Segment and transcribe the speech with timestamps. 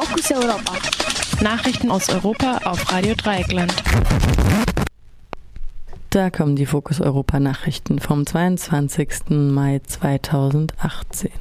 [0.00, 0.72] Fokus Europa.
[1.42, 3.74] Nachrichten aus Europa auf Radio Dreieckland.
[6.10, 9.30] Da kommen die Fokus Europa Nachrichten vom 22.
[9.30, 11.32] Mai 2018.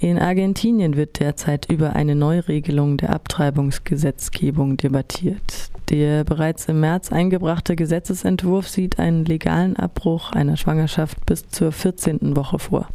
[0.00, 5.70] In Argentinien wird derzeit über eine Neuregelung der Abtreibungsgesetzgebung debattiert.
[5.88, 12.36] Der bereits im März eingebrachte Gesetzesentwurf sieht einen legalen Abbruch einer Schwangerschaft bis zur 14.
[12.36, 12.88] Woche vor.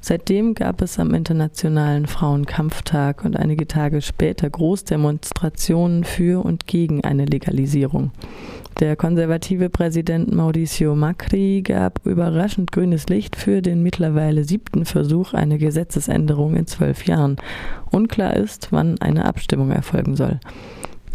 [0.00, 7.24] Seitdem gab es am Internationalen Frauenkampftag und einige Tage später Großdemonstrationen für und gegen eine
[7.24, 8.12] Legalisierung.
[8.78, 15.58] Der konservative Präsident Mauricio Macri gab überraschend grünes Licht für den mittlerweile siebten Versuch einer
[15.58, 17.36] Gesetzesänderung in zwölf Jahren.
[17.90, 20.38] Unklar ist, wann eine Abstimmung erfolgen soll.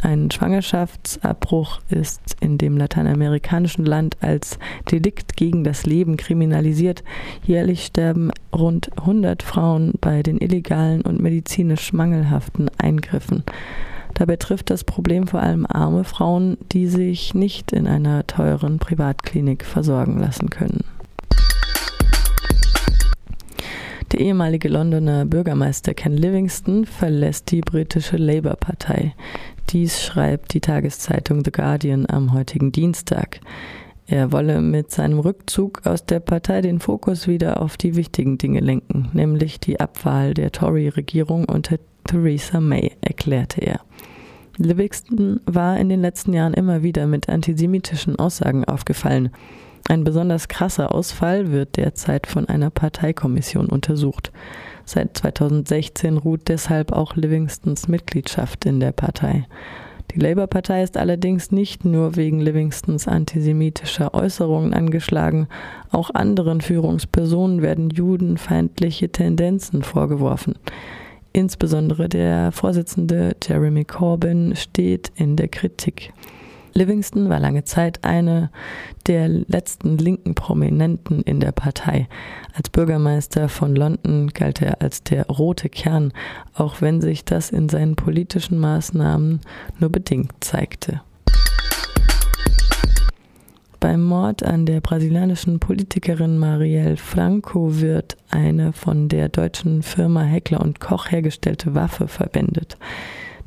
[0.04, 4.60] Ein Schwangerschaftsabbruch ist in dem lateinamerikanischen Land als
[4.92, 7.06] Delikt gegen das Leben kriminalisiert.
[7.46, 13.46] Jährlich sterben rund 100 Frauen bei den illegalen und medizinisch mangelhaften Eingriffen.
[14.14, 19.64] Dabei trifft das Problem vor allem arme Frauen, die sich nicht in einer teuren Privatklinik
[19.64, 20.84] versorgen lassen können.
[24.14, 29.16] Der ehemalige Londoner Bürgermeister Ken Livingston verlässt die britische Labour-Partei.
[29.72, 33.40] Dies schreibt die Tageszeitung The Guardian am heutigen Dienstag.
[34.06, 38.60] Er wolle mit seinem Rückzug aus der Partei den Fokus wieder auf die wichtigen Dinge
[38.60, 43.80] lenken, nämlich die Abwahl der Tory-Regierung unter Theresa May, erklärte er.
[44.58, 49.32] Livingston war in den letzten Jahren immer wieder mit antisemitischen Aussagen aufgefallen.
[49.88, 54.32] Ein besonders krasser Ausfall wird derzeit von einer Parteikommission untersucht.
[54.86, 59.46] Seit 2016 ruht deshalb auch Livingstons Mitgliedschaft in der Partei.
[60.12, 65.48] Die Labour-Partei ist allerdings nicht nur wegen Livingstons antisemitischer Äußerungen angeschlagen,
[65.92, 70.56] auch anderen Führungspersonen werden judenfeindliche Tendenzen vorgeworfen.
[71.32, 76.14] Insbesondere der Vorsitzende Jeremy Corbyn steht in der Kritik.
[76.74, 78.50] Livingston war lange Zeit eine
[79.06, 82.08] der letzten linken Prominenten in der Partei.
[82.54, 86.14] Als Bürgermeister von London galt er als der rote Kern,
[86.56, 89.42] auch wenn sich das in seinen politischen Maßnahmen
[89.80, 91.02] nur bedingt zeigte.
[93.80, 100.62] Beim Mord an der brasilianischen Politikerin Marielle Franco wird eine von der deutschen Firma Heckler
[100.62, 102.78] und Koch hergestellte Waffe verwendet.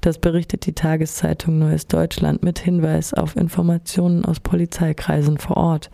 [0.07, 5.91] Das berichtet die Tageszeitung Neues Deutschland mit Hinweis auf Informationen aus Polizeikreisen vor Ort.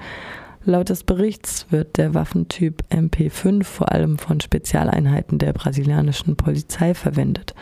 [0.67, 7.55] Laut des Berichts wird der Waffentyp MP5 vor allem von Spezialeinheiten der brasilianischen Polizei verwendet.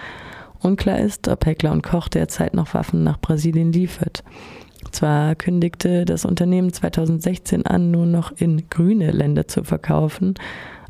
[0.59, 4.25] Unklar ist, ob Heckler und Koch derzeit noch Waffen nach Brasilien liefert.
[4.91, 10.35] Zwar kündigte das Unternehmen 2016 an, nur noch in grüne Länder zu verkaufen,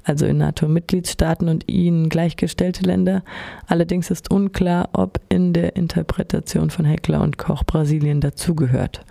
[0.05, 3.23] also in NATO-Mitgliedstaaten und ihnen gleichgestellte Länder.
[3.67, 9.05] Allerdings ist unklar, ob in der Interpretation von Heckler und Koch Brasilien dazugehört.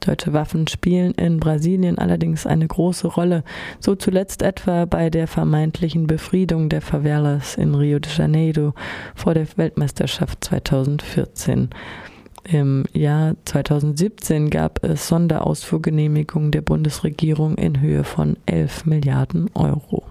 [0.00, 3.42] Deutsche Waffen spielen in Brasilien allerdings eine große Rolle,
[3.80, 8.74] so zuletzt etwa bei der vermeintlichen Befriedung der Favelas in Rio de Janeiro
[9.14, 11.70] vor der Weltmeisterschaft 2014.
[12.44, 20.06] Im Jahr 2017 gab es Sonderausfuhrgenehmigungen der Bundesregierung in Höhe von 11 Milliarden Euro.